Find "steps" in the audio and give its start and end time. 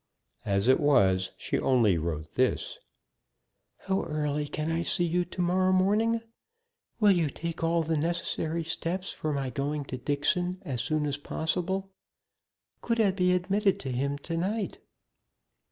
8.63-9.11